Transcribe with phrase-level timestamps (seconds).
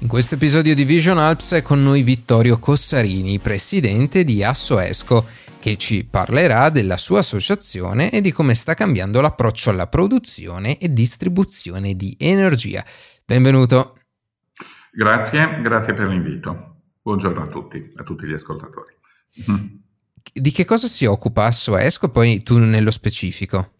[0.00, 5.26] In questo episodio di Vision Alps è con noi Vittorio Cossarini, presidente di Assoesco,
[5.58, 10.92] che ci parlerà della sua associazione e di come sta cambiando l'approccio alla produzione e
[10.92, 12.84] distribuzione di energia.
[13.24, 13.98] Benvenuto.
[14.92, 16.76] Grazie, grazie per l'invito.
[17.02, 18.94] Buongiorno a tutti, a tutti gli ascoltatori.
[20.32, 23.77] Di che cosa si occupa Assoesco, poi tu nello specifico?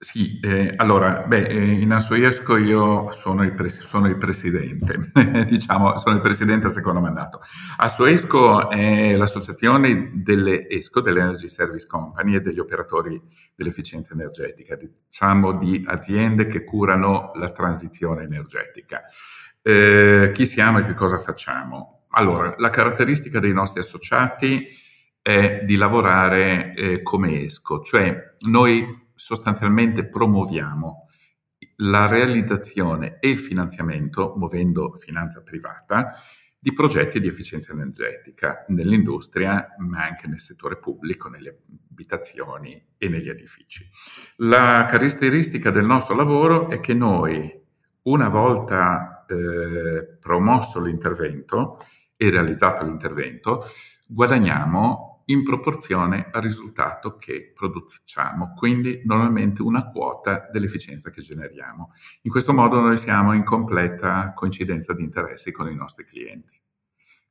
[0.00, 5.10] Sì, eh, allora, beh, eh, in Assoiesco io sono il, pres- sono il presidente,
[5.50, 7.40] diciamo, sono il presidente al secondo mandato.
[7.78, 13.20] Assoesco è l'associazione delle ESCO, delle Energy Service Company e degli operatori
[13.56, 19.02] dell'efficienza energetica, diciamo di aziende che curano la transizione energetica.
[19.60, 22.04] Eh, chi siamo e che cosa facciamo?
[22.10, 24.64] Allora, la caratteristica dei nostri associati
[25.20, 31.08] è di lavorare eh, come ESCO, cioè noi sostanzialmente promuoviamo
[31.78, 36.12] la realizzazione e il finanziamento, muovendo finanza privata,
[36.60, 43.28] di progetti di efficienza energetica nell'industria, ma anche nel settore pubblico, nelle abitazioni e negli
[43.28, 43.88] edifici.
[44.36, 47.60] La caratteristica del nostro lavoro è che noi,
[48.02, 51.78] una volta eh, promosso l'intervento
[52.16, 53.64] e realizzato l'intervento,
[54.06, 61.92] guadagniamo in proporzione al risultato che produciamo, quindi normalmente una quota dell'efficienza che generiamo.
[62.22, 66.58] In questo modo noi siamo in completa coincidenza di interessi con i nostri clienti,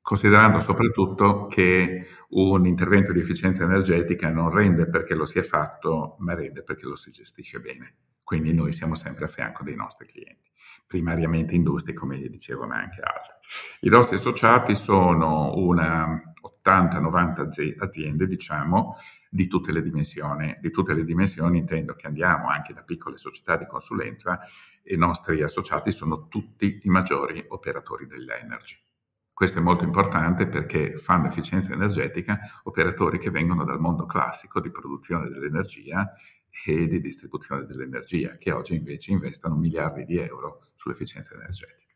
[0.02, 6.18] considerando soprattutto che un intervento di efficienza energetica non rende perché lo si è fatto,
[6.20, 7.96] ma rende perché lo si gestisce bene.
[8.28, 10.52] Quindi noi siamo sempre a fianco dei nostri clienti,
[10.86, 13.38] primariamente industrie, come gli dicevo, ma anche altri.
[13.84, 16.22] I nostri associati sono una
[16.62, 18.98] 80-90 aziende, diciamo,
[19.30, 20.58] di tutte le dimensioni.
[20.60, 24.38] Di tutte le dimensioni intendo che andiamo anche da piccole società di consulenza
[24.84, 28.76] e i nostri associati sono tutti i maggiori operatori dell'energy.
[29.32, 34.72] Questo è molto importante perché fanno efficienza energetica operatori che vengono dal mondo classico di
[34.72, 36.12] produzione dell'energia
[36.66, 41.94] e di distribuzione dell'energia, che oggi invece investono miliardi di euro sull'efficienza energetica.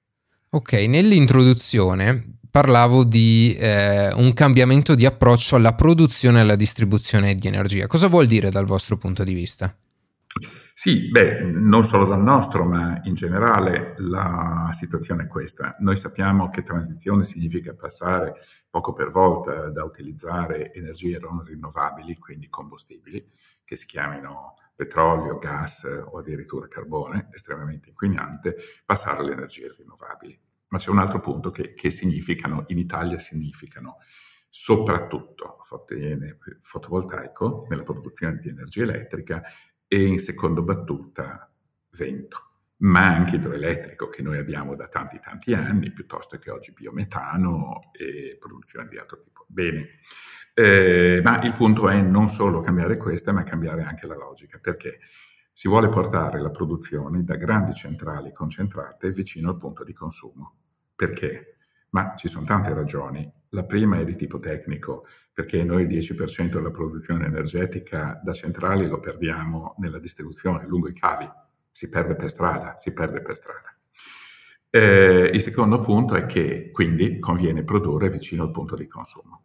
[0.49, 7.47] Ok, nell'introduzione parlavo di eh, un cambiamento di approccio alla produzione e alla distribuzione di
[7.47, 7.87] energia.
[7.87, 9.73] Cosa vuol dire dal vostro punto di vista?
[10.73, 15.75] Sì, beh, non solo dal nostro, ma in generale la situazione è questa.
[15.79, 18.35] Noi sappiamo che transizione significa passare
[18.69, 23.23] poco per volta da utilizzare energie non rinnovabili, quindi combustibili,
[23.71, 30.37] che si chiamino petrolio, gas o addirittura carbone, estremamente inquinante, passare alle energie rinnovabili.
[30.67, 33.99] Ma c'è un altro punto che, che significano, in Italia significano
[34.49, 35.59] soprattutto
[36.59, 39.41] fotovoltaico nella produzione di energia elettrica
[39.87, 41.49] e in seconda battuta
[41.91, 47.91] vento, ma anche idroelettrico che noi abbiamo da tanti tanti anni, piuttosto che oggi biometano
[47.93, 49.45] e produzione di altro tipo.
[49.47, 49.99] Bene,
[50.53, 54.99] eh, ma il punto è non solo cambiare questa, ma cambiare anche la logica, perché
[55.53, 60.55] si vuole portare la produzione da grandi centrali concentrate vicino al punto di consumo.
[60.95, 61.57] Perché?
[61.89, 63.29] Ma ci sono tante ragioni.
[63.49, 68.87] La prima è di tipo tecnico, perché noi il 10% della produzione energetica da centrali
[68.87, 71.29] lo perdiamo nella distribuzione, lungo i cavi,
[71.69, 73.75] si perde per strada, si perde per strada.
[74.69, 79.43] Eh, il secondo punto è che quindi conviene produrre vicino al punto di consumo.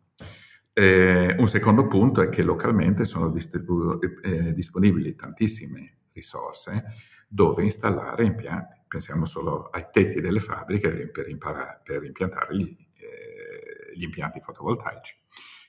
[0.78, 6.84] Eh, un secondo punto è che localmente sono distribu- eh, disponibili tantissime risorse
[7.26, 8.82] dove installare impianti.
[8.86, 15.16] Pensiamo solo ai tetti delle fabbriche per, imparare, per impiantare gli, eh, gli, impianti fotovoltaici,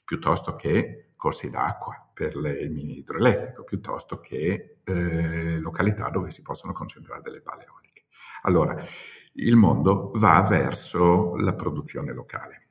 [0.03, 6.41] piuttosto che corsi d'acqua per le, il mini idroelettrico, piuttosto che eh, località dove si
[6.41, 8.07] possono concentrare delle pale eoliche.
[8.41, 8.77] Allora,
[9.35, 12.66] il mondo va verso la produzione locale.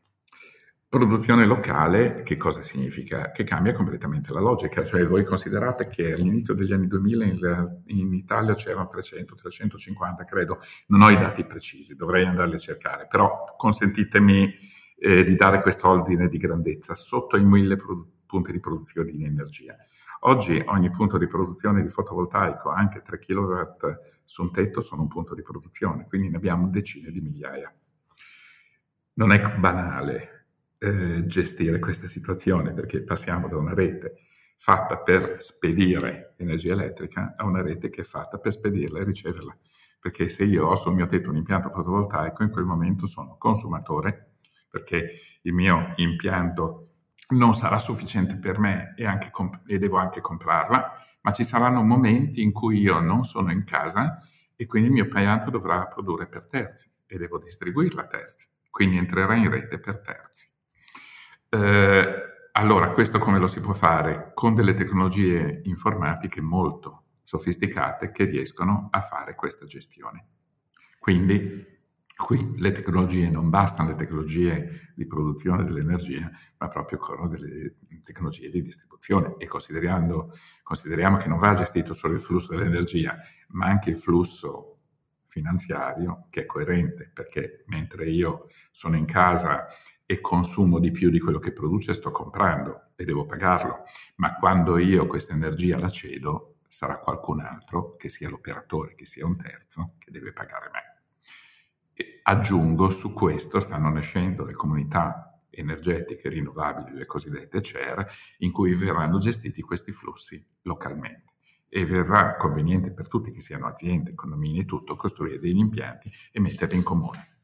[0.88, 3.32] Produzione locale, che cosa significa?
[3.32, 8.14] Che cambia completamente la logica, cioè voi considerate che all'inizio degli anni 2000 in, in
[8.14, 13.56] Italia c'erano 300, 350 credo, non ho i dati precisi, dovrei andarli a cercare, però
[13.56, 14.54] consentitemi
[14.98, 19.76] eh, di dare quest'ordine di grandezza, sotto i mille produ- punti di produzione di energia.
[20.20, 23.62] Oggi ogni punto di produzione di fotovoltaico, anche 3 kW
[24.24, 27.74] su un tetto, sono un punto di produzione, quindi ne abbiamo decine di migliaia.
[29.14, 30.35] Non è banale,
[30.78, 34.16] eh, gestire questa situazione perché passiamo da una rete
[34.58, 39.56] fatta per spedire energia elettrica a una rete che è fatta per spedirla e riceverla.
[40.00, 44.36] Perché se io ho sul mio tetto un impianto fotovoltaico, in quel momento sono consumatore,
[44.68, 45.10] perché
[45.42, 46.82] il mio impianto
[47.28, 50.92] non sarà sufficiente per me e, comp- e devo anche comprarla,
[51.22, 54.18] ma ci saranno momenti in cui io non sono in casa
[54.54, 58.96] e quindi il mio impianto dovrà produrre per terzi e devo distribuirla a terzi, quindi
[58.96, 60.54] entrerà in rete per terzi.
[61.56, 64.32] Eh, allora, questo come lo si può fare?
[64.34, 70.26] Con delle tecnologie informatiche molto sofisticate che riescono a fare questa gestione.
[70.98, 71.74] Quindi
[72.14, 78.50] qui le tecnologie non bastano le tecnologie di produzione dell'energia, ma proprio con delle tecnologie
[78.50, 80.28] di distribuzione e consideriamo
[81.16, 83.16] che non va gestito solo il flusso dell'energia,
[83.48, 84.75] ma anche il flusso
[85.36, 89.66] finanziario che è coerente, perché mentre io sono in casa
[90.06, 93.82] e consumo di più di quello che produce, sto comprando e devo pagarlo,
[94.16, 99.26] ma quando io questa energia la cedo, sarà qualcun altro, che sia l'operatore, che sia
[99.26, 101.02] un terzo, che deve pagare me.
[101.92, 108.06] E aggiungo, su questo stanno nascendo le comunità energetiche rinnovabili, le cosiddette CER,
[108.38, 111.35] in cui verranno gestiti questi flussi localmente
[111.68, 116.40] e verrà conveniente per tutti, che siano aziende, economie e tutto, costruire degli impianti e
[116.40, 117.35] metterli in comune.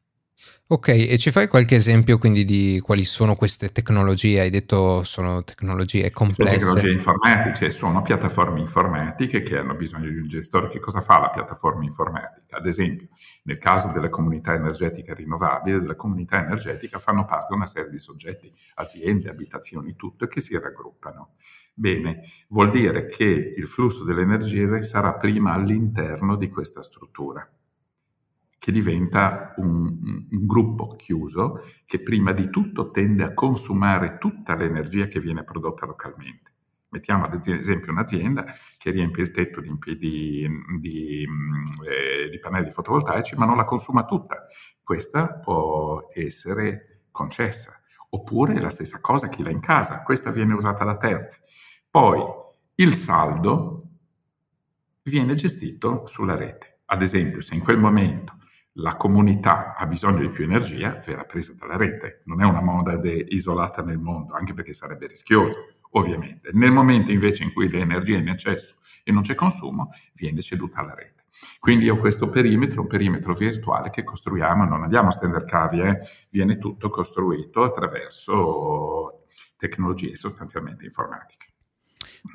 [0.72, 4.40] Ok, e ci fai qualche esempio quindi di quali sono queste tecnologie?
[4.40, 6.60] Hai detto sono tecnologie complesse.
[6.60, 10.68] Sono tecnologie informatiche, sono piattaforme informatiche che hanno bisogno di un gestore.
[10.68, 12.56] Che cosa fa la piattaforma informatica?
[12.56, 13.08] Ad esempio,
[13.42, 18.50] nel caso delle comunità energetiche rinnovabili, della comunità energetica fanno parte una serie di soggetti,
[18.76, 21.34] aziende, abitazioni, tutto, che si raggruppano.
[21.74, 27.46] Bene, vuol dire che il flusso dell'energia sarà prima all'interno di questa struttura
[28.62, 29.98] che diventa un,
[30.30, 35.84] un, gruppo chiuso che prima di tutto tende a consumare tutta l'energia che viene prodotta
[35.84, 36.52] localmente.
[36.90, 38.44] Mettiamo ad esempio un'azienda
[38.78, 40.48] che riempie il tetto di, di,
[40.78, 41.26] di,
[41.88, 44.46] eh, di pannelli fotovoltaici ma non la consuma tutta.
[44.80, 47.82] Questa può essere concessa.
[48.10, 51.40] Oppure la stessa cosa chi l'ha in casa, questa viene usata da terzi.
[51.90, 52.22] Poi
[52.76, 53.88] il saldo
[55.02, 56.82] viene gestito sulla rete.
[56.84, 58.36] Ad esempio, se in quel momento
[58.76, 62.22] la comunità ha bisogno di più energia, verrà presa dalla rete.
[62.24, 66.50] Non è una moda de- isolata nel mondo, anche perché sarebbe rischioso, ovviamente.
[66.52, 70.80] Nel momento invece in cui l'energia è in eccesso e non c'è consumo, viene ceduta
[70.80, 71.24] alla rete.
[71.58, 75.98] Quindi ho questo perimetro, un perimetro virtuale che costruiamo, non andiamo a stendere cavi, eh?
[76.30, 79.24] viene tutto costruito attraverso
[79.56, 81.51] tecnologie sostanzialmente informatiche.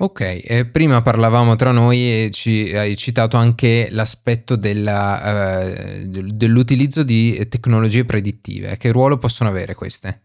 [0.00, 7.02] Ok, eh, prima parlavamo tra noi e ci hai citato anche l'aspetto della, eh, dell'utilizzo
[7.02, 8.76] di tecnologie predittive.
[8.76, 10.22] Che ruolo possono avere queste?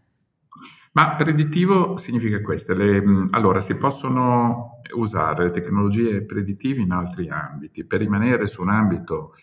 [0.92, 2.72] Ma predittivo significa queste.
[2.72, 7.84] Le, allora, si possono usare le tecnologie predittive in altri ambiti.
[7.84, 9.34] Per rimanere su un ambito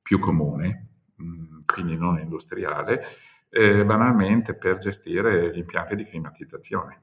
[0.00, 0.86] più comune,
[1.66, 3.04] quindi non industriale,
[3.48, 7.02] eh, banalmente per gestire gli impianti di climatizzazione.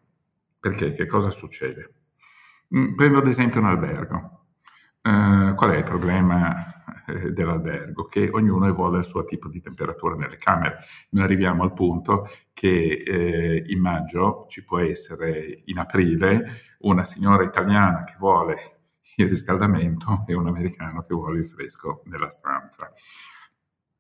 [0.58, 0.94] Perché?
[0.94, 1.92] Che cosa succede?
[2.76, 4.32] Mm, prendo ad esempio un albergo.
[5.02, 6.66] Uh, qual è il problema
[7.08, 8.04] eh, dell'albergo?
[8.04, 10.76] Che ognuno vuole il suo tipo di temperatura nelle camere.
[11.12, 16.44] Noi arriviamo al punto che eh, in maggio ci può essere, in aprile,
[16.80, 18.58] una signora italiana che vuole
[19.16, 22.92] il riscaldamento e un americano che vuole il fresco nella stanza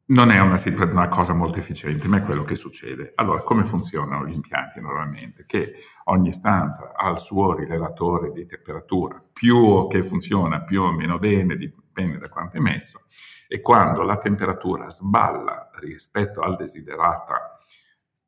[0.07, 0.55] non è una,
[0.89, 3.11] una, cosa molto efficiente, ma è quello che succede.
[3.15, 5.45] Allora, come funzionano gli impianti normalmente?
[5.45, 5.75] Che
[6.05, 11.55] ogni stanza ha il suo rilevatore di temperatura, più che funziona più o meno bene,
[11.55, 13.01] dipende da quanto è messo,
[13.49, 17.53] e quando la temperatura sballa rispetto al desiderata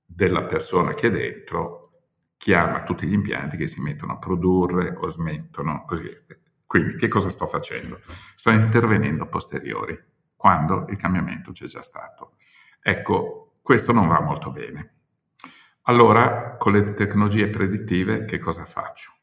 [0.04, 1.92] della persona che è dentro,
[2.36, 6.10] chiama tutti gli impianti che si mettono a produrre o smettono, così.
[6.66, 8.00] Quindi, che cosa sto facendo?
[8.36, 9.98] Sto intervenendo a posteriori
[10.40, 12.38] quando il cambiamento c'è già stato.
[12.82, 14.94] Ecco, questo non va molto bene.
[15.82, 19.18] Allora, con le tecnologie predittive, che cosa faccio?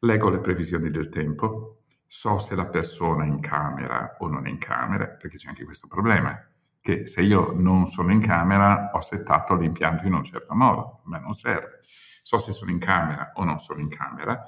[0.00, 4.48] Leggo le previsioni del tempo, so se la persona è in camera o non è
[4.48, 6.40] in camera, perché c'è anche questo problema,
[6.80, 11.18] che se io non sono in camera ho settato l'impianto in un certo modo, ma
[11.18, 11.80] non serve.
[12.22, 14.44] So se sono in camera o non sono in camera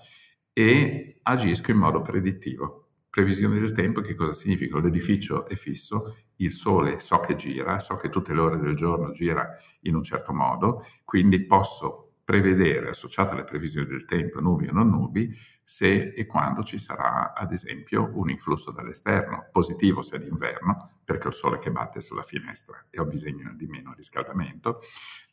[0.53, 4.79] e agisco in modo predittivo previsione del tempo, che cosa significa?
[4.79, 9.11] L'edificio è fisso, il sole so che gira, so che tutte le ore del giorno
[9.11, 9.51] gira
[9.83, 14.91] in un certo modo, quindi posso prevedere, associate alle previsioni del tempo, nubi o non
[14.91, 15.35] nubi,
[15.65, 21.31] se e quando ci sarà, ad esempio, un influsso dall'esterno, positivo se d'inverno, perché ho
[21.31, 24.81] il sole che batte sulla finestra e ho bisogno di meno riscaldamento,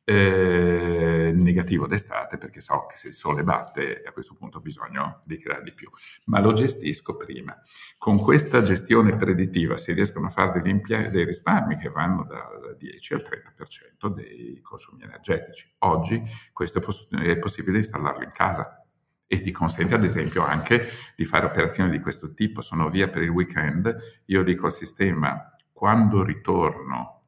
[0.06, 5.22] eh, negativo d'estate perché so che se il sole batte a questo punto ho bisogno
[5.26, 5.90] di creare di più,
[6.26, 7.60] ma lo gestisco prima.
[7.98, 12.76] Con questa gestione predittiva si riescono a fare degli impie- dei risparmi che vanno dal
[12.78, 15.74] 10 al 30% dei consumi energetici.
[15.80, 16.22] Oggi
[16.54, 18.80] questo è, poss- è possibile installarlo in casa
[19.28, 22.62] e ti consente ad esempio anche di fare operazioni di questo tipo.
[22.62, 27.24] Sono via per il weekend, io dico al sistema quando ritorno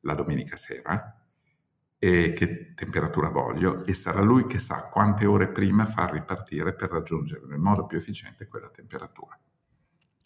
[0.00, 1.21] la domenica sera
[2.04, 6.90] e che temperatura voglio e sarà lui che sa quante ore prima far ripartire per
[6.90, 9.38] raggiungere nel modo più efficiente quella temperatura.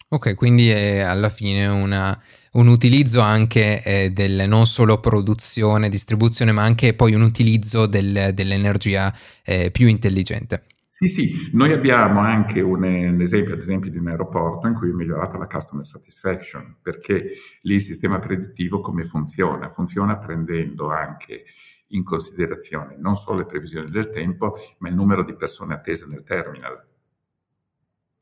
[0.09, 2.19] Ok, quindi è alla fine una,
[2.53, 8.31] un utilizzo anche eh, del non solo produzione, distribuzione, ma anche poi un utilizzo del,
[8.33, 10.63] dell'energia eh, più intelligente.
[10.99, 14.89] Sì, sì, noi abbiamo anche un, un, esempio, ad esempio, di un aeroporto in cui
[14.89, 19.69] è migliorata la customer satisfaction, perché lì il sistema predittivo come funziona?
[19.69, 21.43] Funziona prendendo anche
[21.89, 26.23] in considerazione non solo le previsioni del tempo, ma il numero di persone attese nel
[26.23, 26.83] terminal.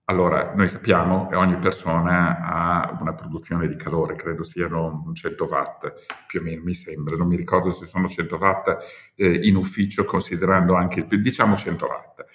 [0.08, 5.94] Allora, noi sappiamo che ogni persona ha una produzione di calore, credo siano 100 watt,
[6.27, 8.77] più o meno mi sembra, non mi ricordo se sono 100 watt
[9.15, 12.25] eh, in ufficio considerando anche diciamo 100 watt.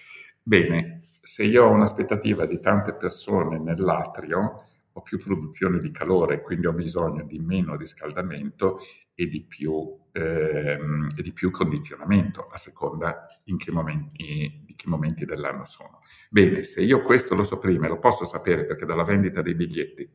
[0.43, 6.67] Bene, se io ho un'aspettativa di tante persone nell'atrio, ho più produzione di calore, quindi
[6.67, 8.79] ho bisogno di meno riscaldamento
[9.15, 15.25] e di più, ehm, e di più condizionamento, a seconda che momenti, di che momenti
[15.25, 16.01] dell'anno sono.
[16.31, 20.09] Bene, se io questo lo so prima lo posso sapere perché dalla vendita dei biglietti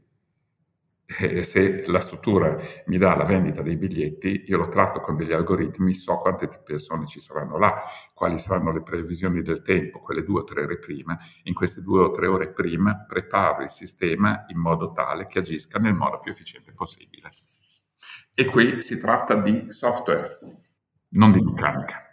[1.07, 2.57] e se la struttura
[2.87, 7.05] mi dà la vendita dei biglietti, io lo tratto con degli algoritmi, so quante persone
[7.05, 7.81] ci saranno là,
[8.13, 11.17] quali saranno le previsioni del tempo, quelle due o tre ore prima.
[11.43, 15.77] In queste due o tre ore prima preparo il sistema in modo tale che agisca
[15.77, 17.29] nel modo più efficiente possibile.
[18.33, 20.27] E qui si tratta di software,
[21.09, 22.04] non di meccanica.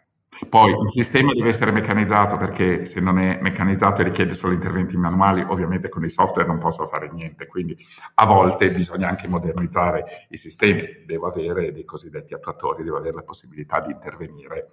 [0.48, 4.96] Poi il sistema deve essere meccanizzato perché se non è meccanizzato e richiede solo interventi
[4.96, 7.76] manuali, ovviamente con i software non posso fare niente, quindi
[8.14, 13.22] a volte bisogna anche modernizzare i sistemi, devo avere dei cosiddetti attuatori, devo avere la
[13.22, 14.68] possibilità di intervenire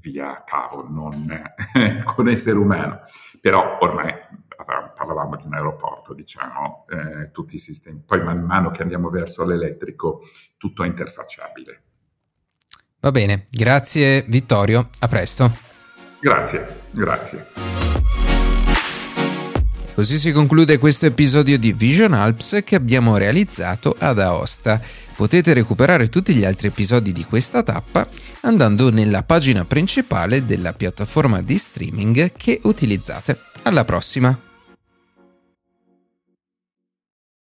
[0.00, 1.12] via cavo, non
[2.04, 3.00] con essere umano.
[3.40, 4.12] Però ormai
[4.94, 9.44] parlavamo di un aeroporto, diciamo, eh, tutti i sistemi, poi man mano che andiamo verso
[9.44, 10.22] l'elettrico
[10.56, 11.82] tutto è interfacciabile.
[13.02, 15.52] Va bene, grazie Vittorio, a presto.
[16.20, 17.46] Grazie, grazie.
[19.92, 24.80] Così si conclude questo episodio di Vision Alps che abbiamo realizzato ad Aosta.
[25.16, 28.06] Potete recuperare tutti gli altri episodi di questa tappa
[28.42, 33.36] andando nella pagina principale della piattaforma di streaming che utilizzate.
[33.62, 34.51] Alla prossima!